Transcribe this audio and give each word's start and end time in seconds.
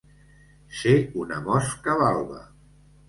Ser 0.79 0.93
una 1.25 1.37
mosca 1.49 1.99
balba. 2.01 2.41